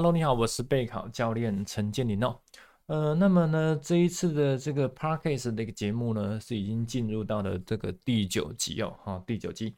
[0.00, 2.34] Hello，你好，我是备考教练陈建林哦。
[2.86, 9.76] 呃，那么呢，这一次的这个 Podcast 的一个节目呢，是已经进入到了这个第九集哦，哈、第九集，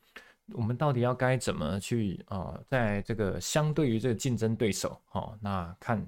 [0.52, 5.98] 我们到底要该怎么去啊、在这个相对于这个竞争对手，哈、哦，那看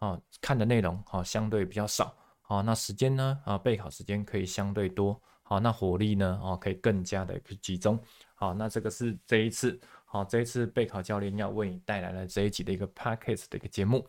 [0.00, 7.96] 啊、哦、看的内容哈、哦，相对比较少，好、哦，那时间呢啊，备考时间可以相对多，好、哦，那火力呢哦，可以更加的集中，
[8.34, 9.80] 好，那这个是这一次，
[10.12, 14.06] 好，这一次备考教练要为你带来了这一集的一个 Podcast 的一个节目。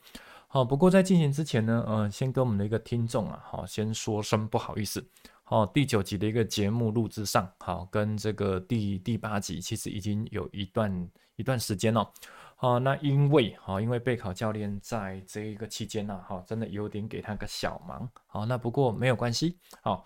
[0.49, 5.01] 好，不过在进行之前呢，呃，先跟我们的一个听众啊，好，先说声不好意思。
[5.43, 12.11] 好，第九集的一个节目录制上，好，跟这个第第八集其实已经有一段一段时间了。
[12.57, 18.09] 好，那因为好，因为备考教练在这一个期间呢，哈，真的有点给他个小忙。
[18.27, 19.57] 好，那不过没有关系。
[19.81, 20.05] 好。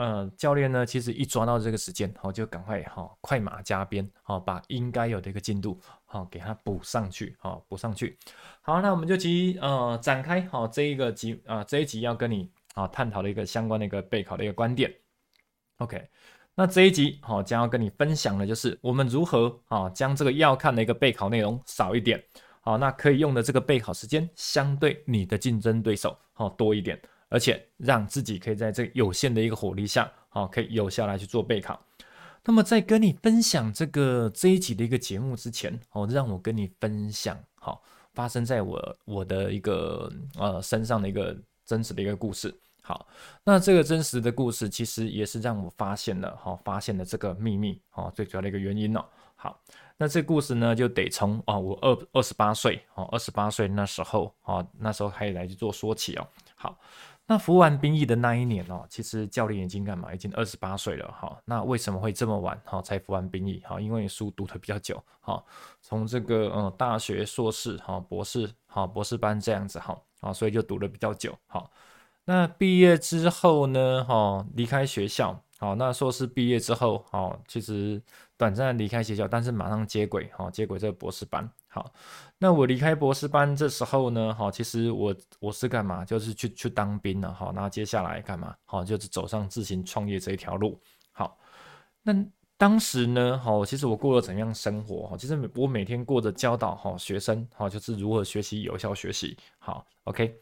[0.00, 8.16] 呃，教练呢，其实一抓到这个时间，好，就赶快哈，快马加鞭，好，把应该有的一个进度，好，给它补上去，好，补上去。
[8.62, 14.90] 好，那我们就即呃展开，好，这一个集啊，这一集要跟你啊探讨的一个相关的一个备考的一个观点。
[15.80, 16.08] OK，
[16.54, 22.24] 那这一集好，将要跟你分享的就是我们如何啊将这个要看的一个备考内容少一点，
[22.62, 26.98] 好，那可以用的这个备考时间相对你的竞争对手好多一点。
[27.30, 31.82] 而且让自己可以在这有限的一个火力下，好，可以有效来去做备考。
[32.44, 37.82] 那么在跟你分享这个这一集的一个节目之前，好，让我跟你分享，好，
[38.14, 42.54] 发生在我我的一个呃身上的一个真实的一个故事。
[42.82, 43.06] 好，
[43.44, 49.04] 那这个真实的故事其实也是让我发现了，好，发现了这个秘密，哦，最主要的一个原因哦。
[49.36, 49.62] 好，
[49.98, 56.26] 那这故事呢，就得从啊我二二十八岁，哦，二十八岁那时候，哦，那时候开始来去做说起哦。
[56.54, 56.78] 好。
[57.30, 60.12] 那服完兵役的那一年哦，其实教练已经干嘛？
[60.12, 61.40] 已经二十八岁了哈。
[61.44, 63.62] 那为什么会这么晚哈才服完兵役？
[63.64, 65.40] 哈，因为书读的比较久哈，
[65.80, 71.64] 从这个嗯大学硕士哈博士哈博士班这样子哈啊，所以就读的比较久哈。
[72.24, 78.02] 那毕业之后呢哈，离开学校好，那硕士毕业之后哈，其实
[78.36, 81.48] 短暂离开学校，但是马上接轨哈，接轨这个博士班。
[81.72, 81.92] 好，
[82.36, 86.04] 那我离开博士班这时候呢，好，其实我我是干嘛？
[86.04, 88.56] 就是去去当兵了，好，那接下来干嘛？
[88.64, 90.80] 好，就是走上自行创业这一条路。
[91.12, 91.38] 好，
[92.02, 92.12] 那
[92.56, 95.06] 当时呢，好，其实我过了怎样生活？
[95.06, 99.36] 哈，其实我每天过着教导好学生，好，就是如何学习有效学习。
[99.60, 100.34] 好，OK。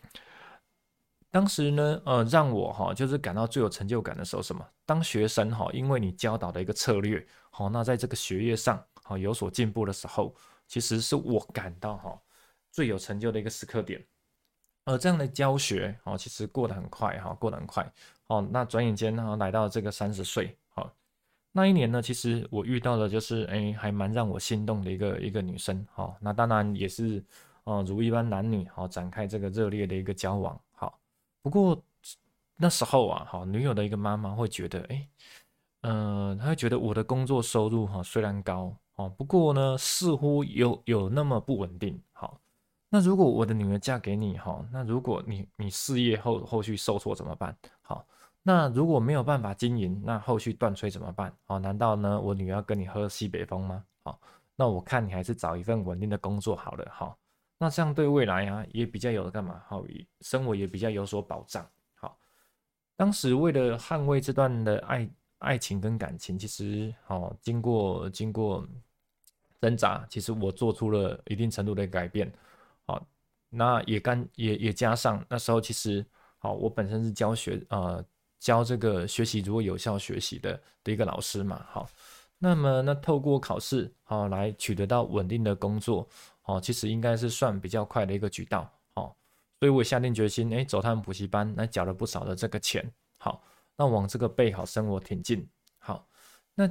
[1.30, 4.66] 当时呢，呃，让我哈就是感到最有成就感的时候，什么？
[4.86, 10.34] 当学生哈，因为你教导的一个策略，好，那在这个学业上好有所进步的时候。
[10.68, 12.20] 其实是我感到哈
[12.70, 14.06] 最有成就的一个时刻点，
[14.84, 17.90] 而这样的教学哦，其实过得很快哈，过得很快
[18.26, 18.46] 哦。
[18.52, 20.92] 那转眼间呢，来到这个三十岁，好，
[21.52, 27.24] 那一年呢，其实我遇到的就是哎，还蛮让我心动的一个一个女生，好，那当然也是
[27.64, 31.00] 哦，如一般男女好展开这个热烈的一个交往，好。
[31.40, 31.82] 不过
[32.56, 35.08] 那时候啊，好，女友的一个妈妈会觉得，哎，
[35.80, 38.76] 嗯，她会觉得我的工作收入哈虽然高。
[38.98, 42.02] 哦，不过呢，似乎有有那么不稳定。
[42.12, 42.40] 好，
[42.88, 47.56] 那如果我的女儿嫁给你，哈，那如果你你事业后后续受挫怎么办？
[47.80, 48.04] 好，
[48.42, 51.32] 那如果没有办法经营，那后续断炊怎么办？
[51.44, 53.84] 好，难道呢我女儿要跟你喝西北风吗？
[54.02, 54.20] 好，
[54.56, 56.84] 那我看你还是找一份稳定的工作好了。
[56.90, 57.16] 好，
[57.56, 59.62] 那这样对未来啊也比较有干嘛？
[59.68, 59.84] 好，
[60.22, 61.64] 生活也比较有所保障。
[61.94, 62.18] 好，
[62.96, 68.66] 当时为了捍卫这段的爱爱情跟感情，其实好经过经过。
[69.60, 72.32] 挣扎，其实我做出了一定程度的改变，
[72.86, 73.04] 好，
[73.48, 76.06] 那也干也也加上那时候其实，
[76.38, 78.04] 好，我本身是教学呃
[78.38, 81.90] 教这个学习如果有效学习的的一个老师嘛，好，
[82.38, 86.08] 那么那透过考试好来取得到稳定的工作，
[86.40, 89.16] 好，其实应该是算比较快的一个渠道，好，
[89.58, 93.42] 所以我下定决心，哎，走他们补习班，那缴了不少的这个钱，好，
[93.76, 95.48] 那往这个备考生活挺进，
[95.78, 96.06] 好，
[96.54, 96.70] 那。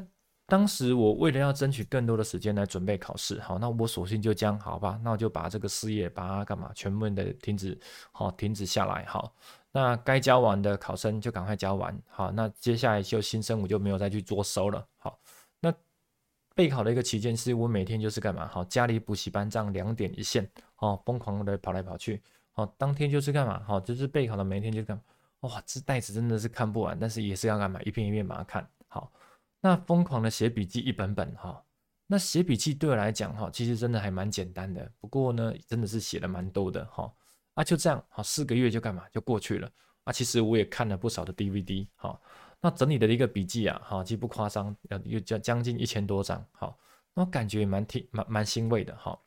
[0.50, 7.78] 当时我为了要争取更多的时间来准备考试，好，那我索性就将好吧，那我就把这个事业把它干嘛，全部的停止，
[8.14, 9.34] 好，停止下来，好，
[9.74, 15.20] 那该交完的考生就赶快交完，好，那接下来就新生我就没有再去做收了，好，
[15.60, 15.74] 那
[16.56, 22.24] 备考的一个期间是我每天就是干嘛，好，家里补习班这样两点一线，哦，疯狂的跑来跑去，
[22.54, 25.04] 好，当天就是干嘛，好，就是备考的每天就干嘛，
[25.42, 29.12] 哇，这袋子真的是看不完，但是也是要干嘛，一遍一遍把它看好。
[29.62, 31.64] 那疯狂的写笔记一本本哈，
[32.06, 34.90] 那写笔记对我来讲哈，其实真的还蛮简单的。
[35.00, 37.12] 不过呢，真的是写了蛮多的哈。
[37.56, 39.70] 啊，就这样好，四个月就干嘛就过去了
[40.04, 40.14] 啊。
[40.14, 42.20] 其实我也看了不少的 DVD 哈。
[42.62, 46.76] 那整理的一个笔记啊哈，既不夸张，有将将近一千多张哈。
[47.14, 49.20] 那感觉也蛮挺蛮蛮欣慰的哈。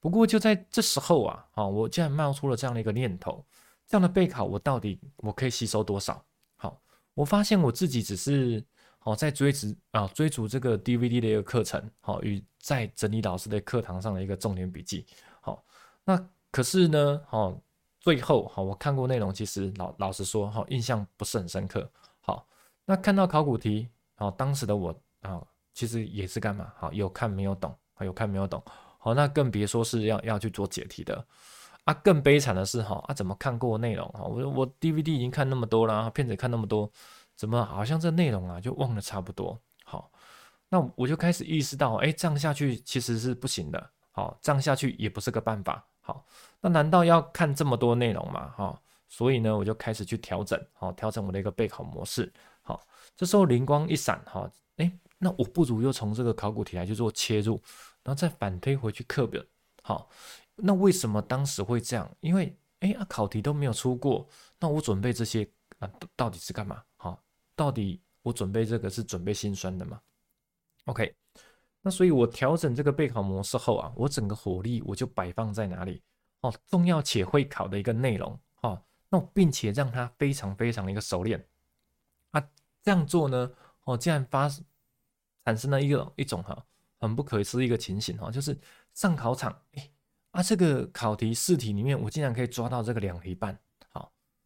[0.00, 3.44] 不过就在这时候啊，好，我竟然冒出了这样的一个念头：
[3.86, 6.22] 这样的备考，我到底我可以吸收多少？
[6.56, 6.78] 好，
[7.14, 8.62] 我发现我自己只是
[9.04, 15.04] 好在追逐啊，追逐这个 DVD 的一个课程，好，与在整理老师的课堂上的一个重点笔记。
[15.40, 15.64] 好，
[16.04, 17.60] 那可是呢，好，
[18.00, 21.90] 最后好，我看过内容，其实老老实说，好，印象不是很深刻。
[22.20, 22.46] 好，
[22.84, 25.42] 那看到考古题，好，当时的我啊，
[25.74, 26.72] 其实也是干嘛？
[26.76, 28.62] 好，有看没有懂，有看没有懂。
[28.98, 31.26] 好，那更别说是要要去做解题的
[31.82, 31.92] 啊！
[31.94, 34.22] 更悲惨的是，哈啊，怎么看过内容哈？
[34.22, 36.88] 我我 DVD 已经看那么多了，片子看那么多，
[37.36, 39.60] 怎么好像这内容啊就忘了差不多？
[39.84, 40.10] 好，
[40.68, 43.90] 那我就开始意识到，哎，这样下去其实是不行的。
[44.10, 45.84] 好，这样下去也不是个办法。
[46.00, 46.24] 好，
[46.60, 48.48] 那难道要看这么多内容吗？
[48.56, 52.32] 哈，所以呢，我就开始去调整，好，调整我的一个备考模式。
[52.62, 52.80] 好，
[53.16, 57.60] 这时候灵光一闪，哈，哎，那我不如又从这个考古题来去做切入。
[58.04, 59.46] 然后再反推回去课本，
[59.80, 60.10] 好，
[60.56, 62.10] 那为什么当时会这样？
[62.18, 64.26] 因为哎啊，考题都没有出过，
[64.58, 65.48] 那我准备这些
[65.78, 66.82] 啊，到底是干嘛？
[67.54, 70.00] 到底我准备这个是准备心酸的吗
[70.86, 71.14] ？OK，
[71.80, 76.02] 那所以我调整这个备考模式后啊，我整个火力我就摆放在哪里？
[76.40, 81.44] 哦，重要且会考的一个内容，哦，那并且让它非常非常的一个熟练
[82.30, 82.48] 啊，
[82.82, 83.50] 这样做呢，
[83.84, 84.48] 哦，竟然发
[85.44, 86.64] 产生了一个一种哈。
[86.98, 88.56] 很不可思议一个情形哈，就是
[88.94, 89.90] 上考场，哎
[90.30, 93.58] 啊，这个考题试题里面，我竟然可以抓到这个两题半，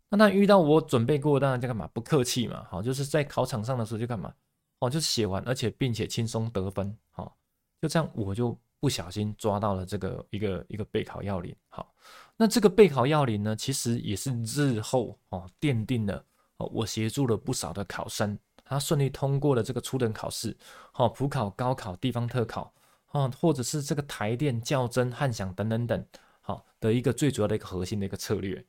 [0.08, 1.88] 那那遇到我准备过，当然就干嘛？
[1.92, 4.32] 不客气嘛，好，就是在考场上的时候就干嘛？
[4.78, 7.36] 哦，就写完，而且并且轻松得分，好，
[7.80, 11.92] 就这样，我就不小心抓到了这个一个一个备考要领，好，
[12.36, 16.24] 那这个备考要领呢，其实也是日后哦奠定了
[16.58, 18.38] 哦，我协助了不少的考生。
[18.68, 20.56] 他顺利通过了这个初等考试，
[20.92, 22.74] 好，普考、高考、地方特考，
[23.12, 26.06] 啊，或者是这个台电、教甄、汉想等等等，
[26.40, 28.64] 好，的一个最主要的一个核心的一个策略。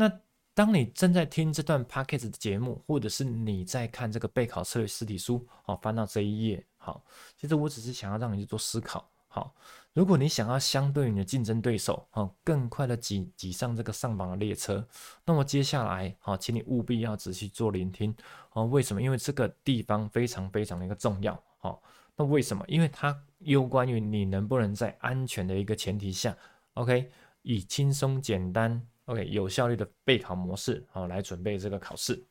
[0.00, 0.10] 那
[0.54, 7.04] 当你正在听这段 Podcast 的节目，或者是你在看这个备考策略实体书，好，翻到这一页，好，
[7.36, 9.06] 其实我只是想要让你去做思考。
[9.28, 9.54] 好，
[9.92, 14.88] 如果你想要相对于你的竞争对手，好，更快的挤挤上这个上榜的列车，
[15.26, 18.16] 那么接下来，好，请你务必要仔细做聆听。
[18.54, 19.02] 哦，为什么？
[19.02, 21.38] 因为这个地方非常非常的一个重要。
[21.58, 21.82] 好，
[22.16, 22.64] 那为什么？
[22.68, 26.34] 因为它有关于你能不能在安全的一个前提下
[26.72, 27.10] ，OK，
[27.42, 32.24] 以轻松简单，OK，有效率的备考模式，好，来准备这个考试。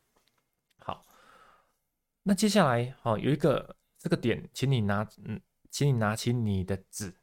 [0.79, 1.05] 好，
[2.23, 5.39] 那接下来，好，有一个这个点，请你拿，嗯。
[5.71, 7.13] 请你拿起你的纸，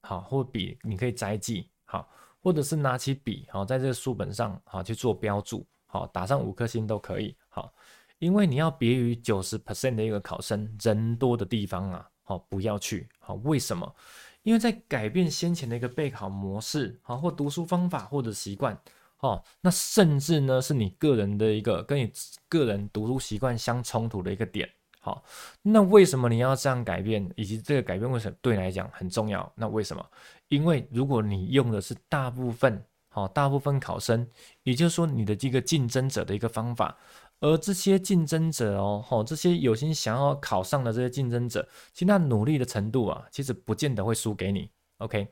[0.00, 2.10] 好，或笔，你可以摘记，好，
[2.40, 7.70] 或者是拿起笔，好，在这个书本上，好，去做标注，好，打上五颗星都可以，好，
[8.18, 13.94] 因为你要别于九十 percent 的一个考生，人多的地方啊，好，不要去，好，为什么？
[14.42, 18.76] 因为在改变先前的一个备考模式，好，或读书方法或者习惯，
[19.18, 22.10] 哦，那甚至呢，是你个人的一个跟你
[22.48, 24.68] 个人读书习惯相冲突的一个点。
[25.00, 25.24] 好，
[25.62, 27.28] 那为什么你要这样改变？
[27.34, 29.52] 以及这个改变为什么对你来讲很重要？
[29.56, 30.06] 那为什么？
[30.46, 34.24] 因为如果你用的是大部分，好，大部分考生，
[34.62, 36.96] 也就是说你的这个竞争者的一个方法，
[37.42, 44.70] 而这些竞争者哦，吼，这些有心想要考上的这些竞争者，其实他努力的程度啊，其实不见得会输给你。
[44.98, 45.26] OK，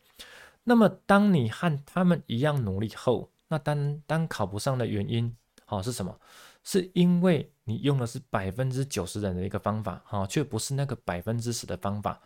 [0.65, 6.19] 那么当你和他们一样努力后，那当当考不上的原因，好，是什么？
[6.65, 12.21] 是因为你用的是百分之九十人的一个方法，哈，却不是那个百分之十的方法。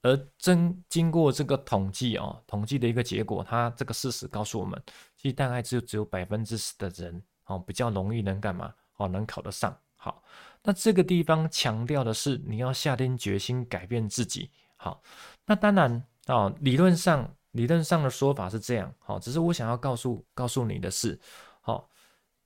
[0.00, 4.80] 而真经过这个统计哦，统计的一个结果，它这个事实告诉我们，
[5.16, 9.76] 其实大概只有只有百分之十的人，哦，比较容易能干嘛，哦，能考得上。
[9.96, 10.22] 好，
[10.62, 14.50] 那这个地方强调的是你要下定决心改变自己。
[14.76, 15.02] 好，
[15.46, 21.18] 那当然哦，理论上理论上的说法是这样，好，只是我想要告诉告诉你的是，
[21.60, 21.88] 好。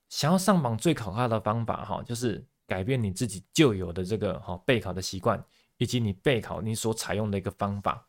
[0.09, 5.43] 想要上榜最可靠的方法，哈，就是改变你自己旧有的这个哈备考的习惯，
[5.79, 8.07] 以及你备考你所采用的一个方法。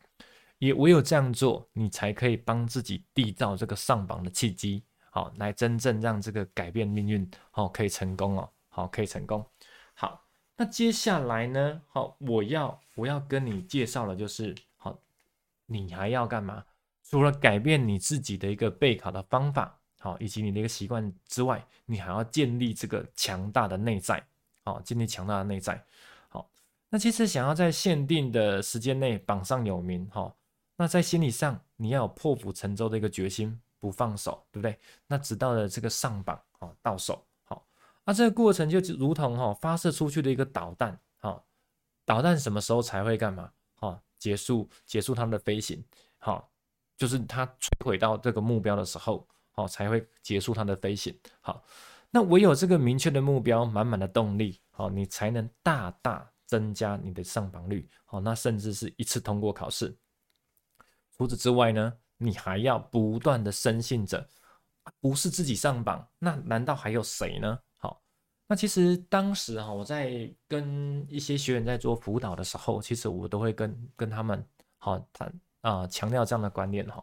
[0.58, 9.46] 也唯有这样做，你才可以帮自己缔造这个上榜的契机，好，来真正让这个改变命运，好，可以成功哦，好，可以成功。
[9.94, 10.20] 好，
[10.56, 14.98] 那接下来呢，好，我要我要跟你介绍的就是，好，
[15.66, 16.64] 你还要干嘛？
[17.04, 19.78] 除了改变你自己的一个备考的方法。
[20.00, 24.20] 好，以及你的一个习惯之外，你还要建立这个强大的内在。
[24.64, 25.80] 好，建立强大的内在。
[26.28, 26.50] 好，
[26.90, 30.34] 那其实想要在限定的时间内榜上有名，哈，
[30.74, 34.78] 那在心理上你要有破釜沉舟的一个决心，不放手，对不对？
[35.06, 37.66] 那直到了这个上榜，好，到手，好，
[38.06, 41.44] 那这个过程就如同哈发射出去的一个导弹，好，
[42.06, 43.52] 导弹什么时候才会干嘛？
[43.74, 45.84] 好，结束结束它的飞行，
[46.16, 46.50] 好。
[46.96, 51.12] 就是它摧毁到这个目标的时候，好，才会结束它的飞行。
[51.40, 51.60] 好，
[52.08, 57.90] 那唯有这个明确的目标，满满的动力，好，你才能大大增加你的上榜率。
[58.04, 59.92] 好，那甚至是一次通过考试。
[61.16, 61.92] 除此之外呢，
[62.24, 64.26] 你还要不断的深信着，
[65.00, 67.58] 不是自己上榜，那难道还有谁呢？
[67.78, 68.02] 好，
[68.46, 74.44] 那其实当时哈，我在跟一些学员在做辅导的时候，其实我都会跟跟他们
[74.78, 75.32] 好谈。
[75.60, 77.02] 啊，强调这样的观念哈，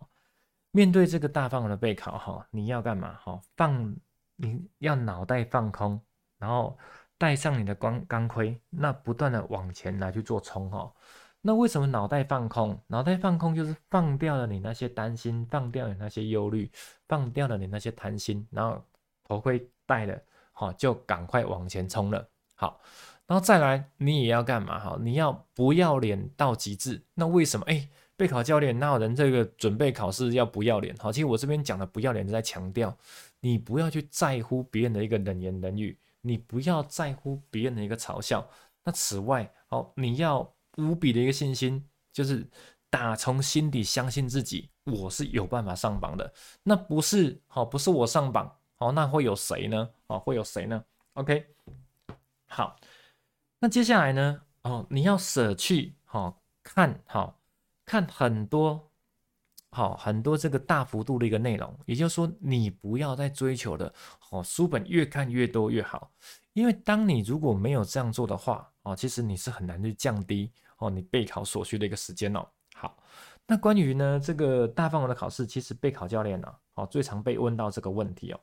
[0.70, 3.42] 面对这个大范围的备考哈，你要干嘛哈？
[3.58, 3.96] 放
[4.36, 6.00] 你要脑袋放空，
[6.38, 6.78] 然后
[7.18, 10.94] 带上你的光钢盔，那不断的往前来去做冲哈。
[11.42, 12.80] 那为什么脑袋放空？
[12.88, 16.72] 脑袋放空就是放掉了你那些担心，放掉了你那些忧虑，
[17.08, 18.82] 放掉了你那些贪心，然后
[19.24, 20.20] 头盔戴了，
[20.52, 22.28] 好，就赶快往前冲了。
[22.56, 22.80] 好，
[23.28, 24.98] 然后再来，你也要干嘛哈？
[25.02, 27.02] 你要不要脸到极致？
[27.14, 27.66] 那为什么？
[27.68, 27.90] 哎。
[28.18, 30.96] 备考教练，那人这个准备考试要不要脸？
[30.98, 32.96] 好，其实我这边讲的不要脸是在强调，
[33.40, 38.48] 你不要去在乎别人的一个冷言冷语，你不要在乎别人的一个嘲笑。
[38.84, 42.48] 那此外，好，你要无比的一个信心，就是
[42.90, 46.34] 打从心底相信自己，我是有办法上榜的。
[46.64, 49.90] 那不是，好，不是我上榜，好，那会有谁呢？
[50.08, 51.46] 好，会有谁呢？OK，
[52.48, 52.80] 好，
[53.60, 54.42] 那接下来呢？
[54.64, 57.38] 哦，你要舍去，好，看好。
[57.84, 58.90] 看很多，
[59.70, 63.94] 好很多这个大幅度的一个内容，也就是说，你不要再追求的，
[64.30, 66.10] 哦，书本越看越多越好，
[66.54, 72.48] 因为当你如果没有这样做的话，哦，其实你是很难去降低哦你备考所需的一个时间哦。
[72.74, 72.98] 好，
[73.48, 78.40] 那关于呢这个大范围的考试，其实备考教练呢，哦，最常被问到这个问题哦，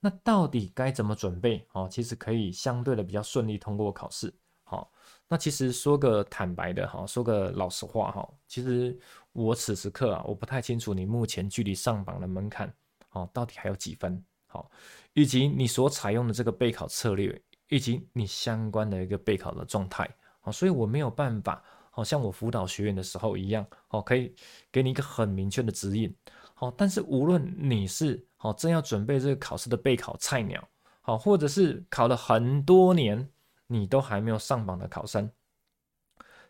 [0.00, 1.66] 那到底该怎么准备？
[1.72, 4.34] 哦，其实可以相对的比较顺利通过考试。
[4.64, 4.90] 好，
[5.28, 8.98] 那其实说个坦白的哈，说个老实话哈，其实
[9.32, 12.74] 我此时刻啊，我不太清楚你目前距离上榜的门槛，
[13.12, 14.22] 哦，到底还有几分？
[14.46, 14.70] 好，
[15.12, 20.08] 以及你所采用的这个备考策略，以及你相关的一个备考的状态，
[20.40, 24.34] 好，所以我没有办法，好像我辅导学员的时候一样，好，可以
[24.70, 26.14] 给你一个很明确的指引，
[26.54, 30.68] 好，但是无论你是好正要准备这个考试的备考菜鸟，
[31.00, 33.28] 好，或者是考了很多年。
[33.68, 35.28] 你都还没有上榜的考生，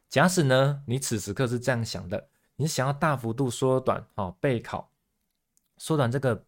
[0.06, 4.90] 假使呢，你此时刻是这样想的，你想要大幅度缩短哦备考，
[5.78, 6.44] 缩短这个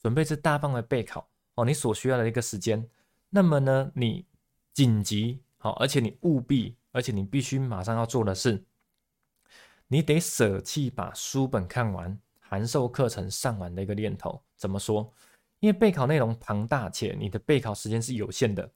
[0.00, 2.88] 准备这大范围备考哦，你所需要的一个时间，
[3.28, 4.26] 那么呢，你
[4.72, 8.64] 紧急好，而且你务必，而且你必须马上要做的是，
[9.88, 14.42] 你得舍弃把书本看完、函授课程上完的一个念头。
[14.56, 15.12] 怎么说？
[15.60, 18.72] 因为备考内容庞大，且你的备考时间是有限的，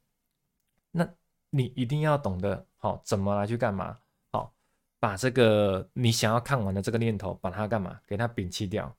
[0.90, 1.08] 那。
[1.56, 3.96] 你一定要懂得好，怎么来去干嘛？
[4.32, 4.52] 好，
[4.98, 8.00] 把这个你想要看完的这个念头，把它干嘛？
[8.08, 8.92] 给它摒弃掉。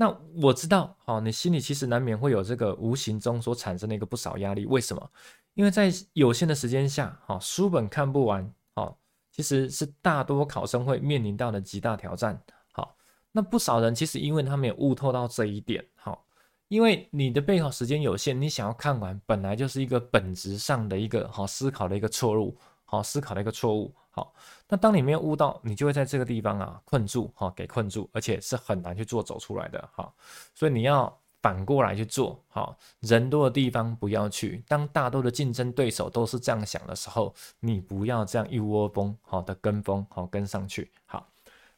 [0.00, 0.08] 那
[0.40, 4.64] 我知道，好，你心里其实难免会有这个无形中所产生的一个不少压力。
[4.64, 5.10] 为什么？
[5.54, 8.96] 因为在有限的时间下，好，书本看不完，好，
[9.32, 12.40] 其实是大多考生会面临到的极大挑战。
[12.70, 12.96] 好，
[13.32, 16.24] 那不少人其实因为他们有悟透到这一点，好。
[16.68, 22.54] 因为你的备考时间有限，你想要看完，本来就是一个本质上的一个好思考的一个错误，
[22.90, 23.94] 好思考的一个错误。
[24.10, 24.34] 好，
[24.66, 30.12] 那当你没有悟到，你就会在这个地方啊困住，哈，给困住，而且是很难去做走出来的，哈。
[30.54, 34.64] 所以你要反过来去做，好，人多的地方不要去。
[34.66, 40.90] 当大多的竞争对手都是这样想的时候，你不要这样一窝蜂，好的跟风，好跟上去。
[41.06, 41.28] 好，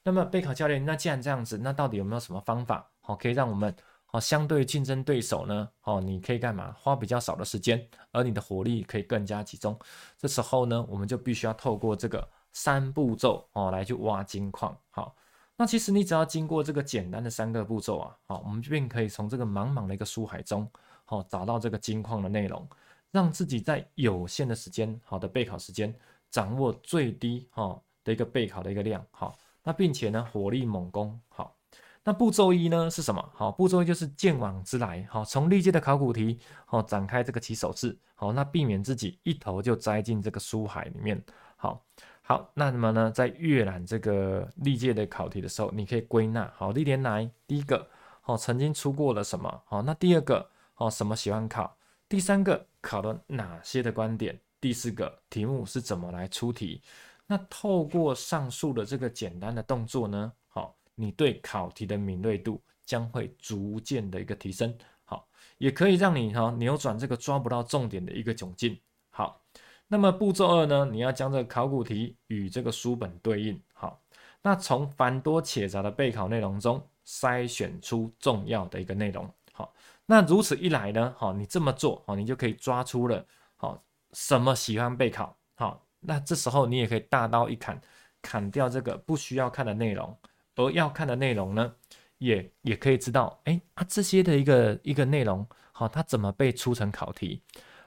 [0.02, 3.74] 那么备考教练，那既然这样子，那到底有没有什么方法，好，可以让我们？
[4.12, 6.72] 好，相对竞争对手呢，哦，你可以干嘛？
[6.72, 9.78] 花比较少的时间，而你的火力可以更加集中。
[10.18, 14.76] 这时候呢，我们就必须要透过这个三步骤哦，来去挖金矿。
[14.90, 15.14] 好，
[15.56, 20.68] 那其实你只要经过这个简单的三个步骤啊，好，我们便可以从这个茫茫的一个书海中，
[21.04, 22.68] 好，找到这个金矿的内容，
[23.12, 25.94] 让自己在有限的时间，好的备考时间，
[26.30, 29.06] 掌握最低哈的一个备考的一个量。
[29.12, 31.16] 好，那并且呢，火力猛攻。
[31.28, 31.54] 好。
[32.02, 33.30] 那步骤一呢是什么？
[33.34, 35.06] 好，步骤一就是鉴往知来。
[35.10, 37.96] 好，从历届的考古题，好展开这个起手式。
[38.14, 41.22] 好，那避免自己一头就栽进这个书海里面。
[41.56, 41.84] 好，
[42.22, 46.50] 好，那么呢，在阅览这个历届的考题的时候，你可以归纳。
[46.56, 47.86] 好，历年来第一个，
[48.22, 49.62] 好，曾经出过了什么？
[49.66, 51.76] 好，那第二个，好，什么喜欢考？
[52.08, 54.40] 第三个，考了哪些的观点？
[54.58, 56.82] 第四个，题目是怎么来出题？
[57.26, 60.74] 那透过上述的这个简单的动作呢，好。
[61.00, 65.26] 你对考题的敏锐度将会逐渐的一个提升，好，
[65.56, 68.78] 也可以让你哈扭转这个抓不到重点的一个窘境。
[69.08, 69.42] 好，
[69.88, 74.00] 那么步骤二呢，你要将这个考古题与这个书本对应，好，
[74.42, 79.28] 那从繁多且杂的备考内容中筛选出重要的一个内容。
[79.52, 79.72] 好，
[80.06, 83.26] 那如此一来呢，好，你这么做，好，你就可以抓出了，
[83.56, 87.80] 好，什么喜欢备考，好，那这时候你也可以大刀一砍，
[88.22, 90.16] 砍掉这个不需要看的内容，
[90.60, 91.72] 而要看的内容呢，
[92.18, 97.42] 也也可以知道，哎啊，这些的一个一个内容，好，它怎么被出成考题？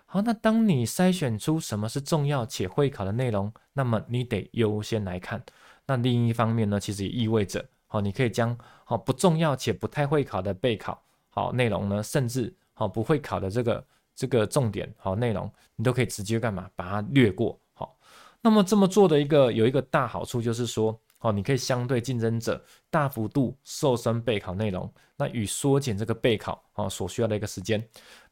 [0.05, 5.43] 好，那当你筛选出什么是重要且会考的内容，那么你得优先来看。
[5.85, 17.59] 那另一方面呢，其实也意味着，好，你可以将好不重要且不太会考的备考好内容呢，甚至好不会考的这个这个重点好内容，你都可以直接干嘛把它略过。
[17.73, 17.97] 好，
[18.41, 27.81] 那么这么做的一个有一个大好处就是说，哦，你可以相对竞争者大幅度瘦身备考内容，那与缩减这个备考好所需要的一个时间。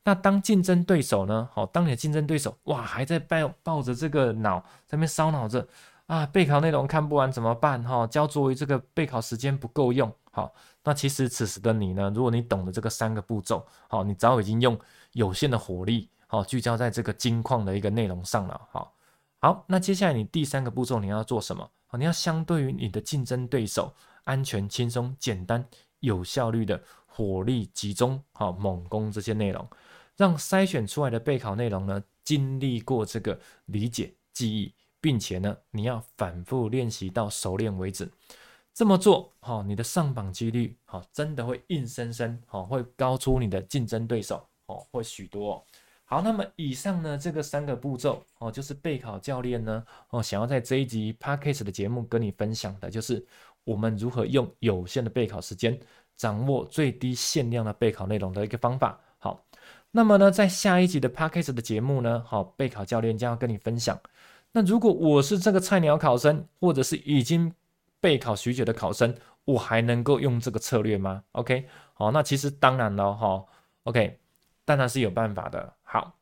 [0.04, 1.48] 那当竞争对手呢？
[1.54, 5.66] 好，当你的竞争对手哇，还在抱抱着这个脑在那边烧脑子
[6.08, 7.82] 啊，备考内容看不完怎么办？
[7.84, 10.12] 哈，交作于这个备考时间不够用。
[10.30, 14.78] 好，那其实此时的你呢，如果你懂得这个三个步骤，好，你早已经用
[15.14, 18.60] 有限的火力，好，聚焦在这个金矿的一个内容上了。
[18.70, 18.94] 好，
[19.40, 21.70] 好，那接下来你第三个步骤你要做什么？
[21.98, 23.94] 你要相对于你的竞争对手，
[24.24, 25.66] 安全、轻松、简单、
[26.00, 29.68] 有效率的火力集中，好，猛攻这些内容。
[30.18, 38.12] 让筛选出来的备考内容呢，经历过这个理解、记忆，并且呢，你要反复练习到熟练为止。
[38.74, 45.66] 这么做，好，你的上榜几率，好，真的会硬生生，好，会高出你的竞争对手，哦，会许多。
[46.12, 53.26] 好，那么以上呢，这个三个步骤，哦，就是备考教练呢，哦，想要在这一集 Podcast 的节目跟你分享的，就是
[53.64, 55.80] 我们如何用有限的备考时间，
[56.18, 59.00] 掌握最低限量的备考内容的一个方法。
[59.20, 59.42] 好。
[59.90, 63.98] 那么呢，在下一集的 Podcast 的节目呢，好，备考教练将要跟你分享。
[64.52, 67.54] 那如果我是这个菜鸟考生，或者是已经
[68.02, 69.16] 备考许久的考生，
[69.46, 73.46] 我还能够用这个策略吗？OK，好，那其实当然了，哈
[73.84, 74.20] ，OK，
[74.66, 75.74] 当然是有办法的。
[75.94, 76.18] 好，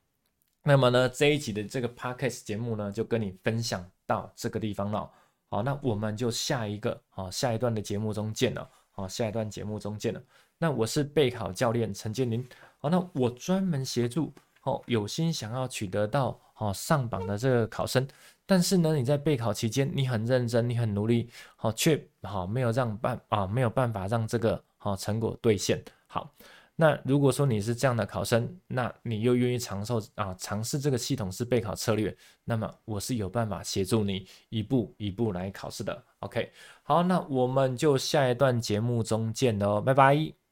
[0.63, 5.07] 那么呢，这一集的这个 Podcast 节目呢，就跟你分享到这个地方了。
[5.47, 8.67] 好，那我们就下一个，好，下一段的节目中见了。
[8.89, 10.19] 好，下一段节目中见了。
[10.57, 12.43] 那我是备考教练陈建林。
[12.79, 18.07] 好，那我专门协助哦，有心想要取得到哦上榜的这个考生，
[18.47, 25.79] 但是呢，你在备考期间，你很认真，你很努力，好，却好没有让办啊，没有办法让这个好成果兑现。
[26.07, 26.33] 好，
[26.81, 32.15] 那如果说你是这样的考生，那你又愿意尝受啊尝试这个系统式备考策略，
[32.45, 36.01] 那么我是有办法协助你一步一步来考试的。
[36.19, 36.49] OK，
[36.83, 40.48] 好，那我们就下一段节目中见喽，拜拜。